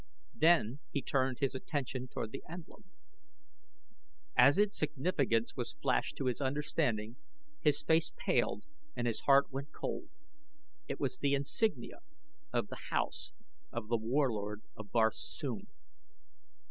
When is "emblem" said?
2.49-2.85